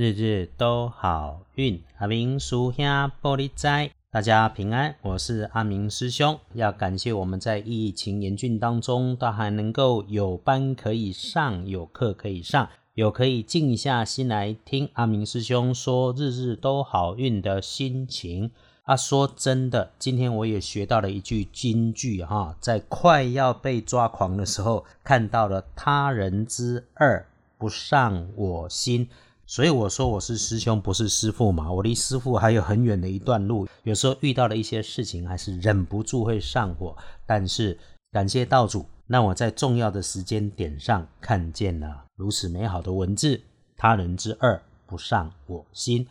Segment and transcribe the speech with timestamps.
[0.00, 2.86] 日日都好运，阿明叔兄
[3.20, 6.40] 玻璃斋，大家平安，我是阿明师兄。
[6.54, 18.50] 要感谢我们在疫情严峻当中，都还能够有班可以上，有课可以上，有可以静下心来听阿明师兄说日日都好运的心情。
[18.84, 27.26] 啊，说真的，今天我也学到了一句金句哈，在快要被抓狂的时候，看到了他人之二
[27.58, 29.06] 不上我心。
[29.50, 31.72] 所以我说我是师兄，不是师父嘛。
[31.72, 36.96] 我离师父还有很远的一段路，有时候遇到了一些事情，还是忍不住会上火。
[37.26, 37.76] 但是
[38.12, 43.40] 感谢道主，让我在重要的时间点上看见了如此美好的文字。
[43.76, 46.06] 他人之恶不上我心。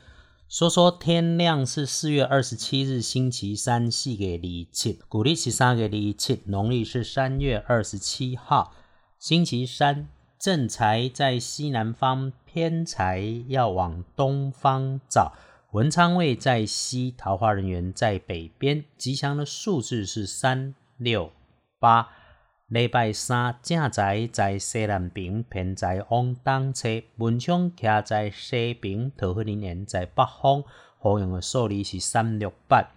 [0.49, 8.73] 说说天亮是四月二十七日星期三，系给李七，古历是三月李七，农历是三月二十七号
[9.17, 10.09] 星期三。
[10.39, 15.33] 正财在西南方，偏财要往东方找。
[15.71, 18.85] 文昌位在西，桃花人员在北边。
[18.95, 21.33] 吉祥的数字是三六
[21.77, 22.07] 八。
[22.67, 26.87] 礼拜三正财在西南边，偏财往东侧。
[27.17, 30.63] 文昌徛在西边，桃花人员在北方。
[31.01, 32.89] 好用的数字是三六八。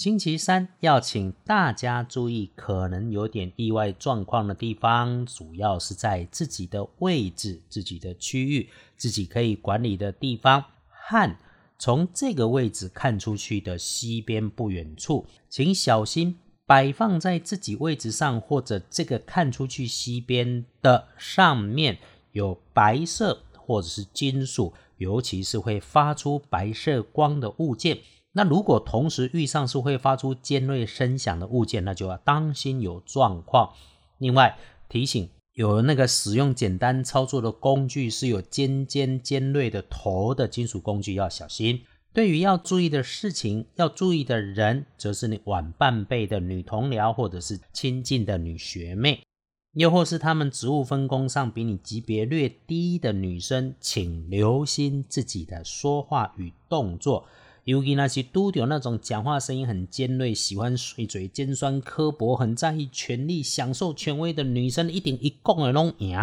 [0.00, 11.36] 星期三要请大家注意，可能有点意外状况的地方，主要是在自己的位置、自己的区域、自己可以管理的地方和
[11.78, 21.98] 从这个位置看出去的西边不远处，请小心摆放在自己位置上或者这个看出去西边的上面
[22.32, 27.98] 有白色或者是金属，尤其是会发出白色光的物件。
[28.32, 33.72] 那如果同时遇上是会发出尖锐声响的物件，那就要当心有状况。
[34.18, 34.56] 另外
[34.88, 41.82] 提醒，有那个使用简单操作的工具是有尖尖尖锐的头的金属工具要小心。
[42.12, 49.22] 对于要注意的事情，要注意的人，则是你晚半辈的女同僚或者是亲近的女学妹，
[49.74, 57.26] 又或是他们职务分工上比你级别略低的女生，请留心自己的说话与动作。
[57.64, 66.18] 尤其那些都有那种讲话声音很尖锐、喜欢碎嘴、尖酸刻薄、很在意权力、享受权威的女生，一定一共的弄赢。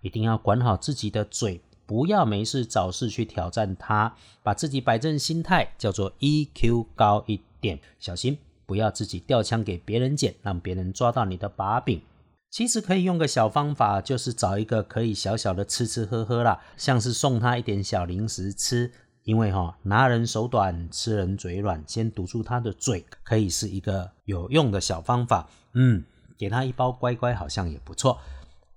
[0.00, 7.80] 一定要管好自己的嘴，不要没事找事去挑战他，把自己摆正心态，叫做 EQ 高一点。
[7.98, 12.00] 小心不要自己掉枪给别人捡，让别人抓到你的把柄。
[12.48, 18.92] 其实可以用个小方法，就是找一个可以小小的吃吃喝喝啦，像是送他一点小零食吃。
[19.28, 25.46] 因为哈拿人手短，吃人嘴软，先堵住他的嘴，可以是一个有用的小方法。
[25.74, 26.02] 嗯，
[26.38, 28.18] 给他一包乖乖，好像也不错。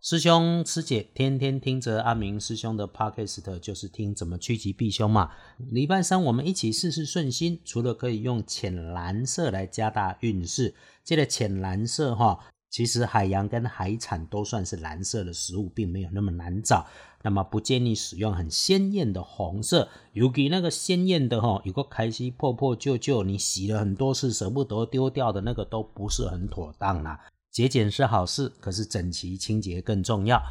[0.01, 5.31] 师兄师姐天天听着阿明师兄的 podcast，就是听怎么趋吉避凶嘛。
[5.57, 10.75] 礼拜三我们一起事事顺心，除了可以用浅蓝色来加大运势，
[11.05, 12.37] 这个浅蓝色哈。
[12.69, 16.85] 其实海洋跟海产都算是蓝色的食物，并没有那么难找。
[17.23, 27.19] 那么不建议使用很鲜艳的红色，尤其那个鲜艳的哈，有个开心破破旧旧，你洗了很多次舍不得丢掉的那个都不是很妥当啦。
[27.51, 30.41] 节俭是好事，可是整齐清洁更重要。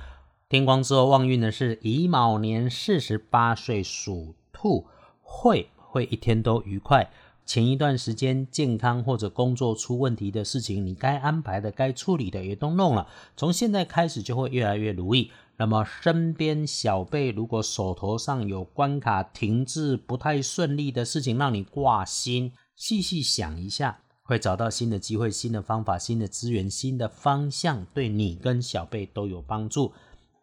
[0.49, 4.87] 天光之后旺运的是乙卯年四十八岁属兔，
[5.23, 7.11] 会会一天都愉快。
[7.51, 13.09] 前一段时间健康或者工作出问题的事情，你该安排的、该处理的也都弄了。
[13.37, 15.33] 从现在开始就会越来越如意。
[15.57, 29.93] 那么身边小辈如果手头上有关卡停滞、不太顺利的事情让你挂心，细细想一下，会找到新的机会、新的方法、新的资源、新的方向，对你跟小辈都有帮助。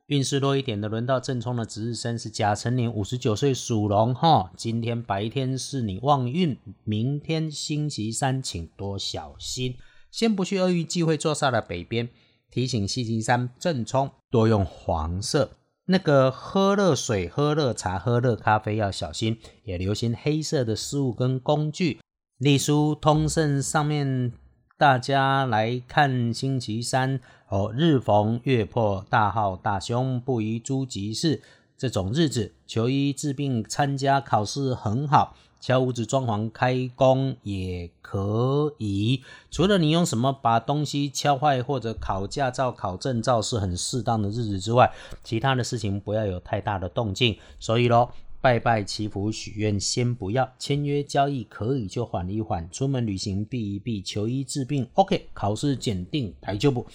[0.07, 4.53] 运势弱一点的，轮到正冲的值日生是甲辰年五十九岁属龙哈。
[4.56, 9.75] 今天白天是你旺运，明天星期三请多小心。
[10.09, 12.07] 先不去鳄鱼忌讳坐煞的北边，
[12.50, 15.51] 提醒星期三正冲多用黄色。
[15.88, 22.00] 那个喝热水、喝热茶、喝热咖啡要小心，也留心黑色的事物跟工具。
[22.38, 24.31] 隶书通胜上面。
[24.79, 27.19] 大家来看星期三
[27.50, 31.41] 哦，日逢月破大号大凶，不宜诸吉事。
[31.75, 39.24] 这种日子，求医治病、参加考试很好，敲屋子、装潢、开工也可以。
[39.50, 44.94] 除了你用什么把东西敲坏或者考驾照、考证照是很适当的日子之外，
[45.24, 47.35] 其他的事情不要有太大的动静。
[47.59, 48.12] 所以咯。
[48.39, 54.88] 拜拜祈福许愿先不要，签约交易可以就缓一缓，出门旅行避一避，求医治病。
[54.94, 56.86] OK，考试检定排就不。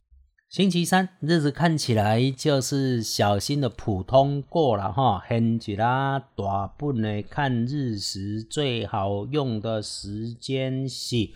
[0.48, 11.30] 星期三日子看起来就是小心的普通过了哈，很起啦，大本的看日时最好用的时间是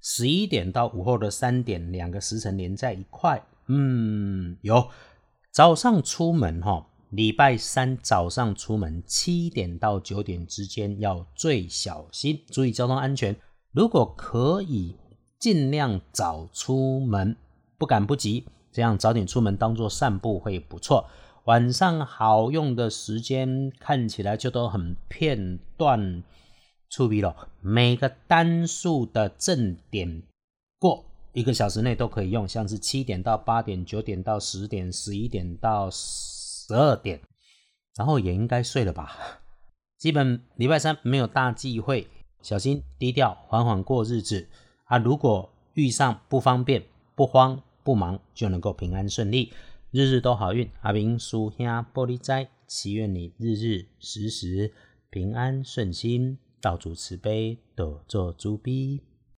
[0.00, 3.42] 十一点到午后的三点，两个时辰连在一块。
[3.66, 4.88] 嗯，有
[5.50, 13.36] 早上出门哈，礼拜三早上出门七点到九点之间要最小心，注意交通安全。
[13.70, 14.96] 如果可以，
[15.38, 17.36] 尽量早出门，
[17.78, 18.44] 不赶不急。
[18.72, 21.06] 这样早点出门当做散步会不错。
[21.44, 26.24] 晚上好用的时间看起来就都很片段
[26.90, 27.48] 出笔了。
[27.60, 30.20] 每个单数的正点
[30.80, 35.88] 过一个小时内都可以用，像是七点到八点、九点到十点、十一点到
[36.66, 37.20] 十二点，
[37.96, 39.18] 然后也应该睡了吧。
[39.98, 42.08] 基本礼拜三没有大忌讳，
[42.42, 44.48] 小心低调，缓缓过日子
[44.84, 44.98] 啊。
[44.98, 46.84] 如果遇上不方便，
[47.14, 47.62] 不慌。
[47.84, 49.52] 不忙就能够平安顺利，
[49.90, 50.70] 日日都好运。
[50.80, 54.72] 阿明叔兄玻璃斋，祈愿你日日时时
[55.10, 59.02] 平安顺心，道主慈悲，多做诸逼。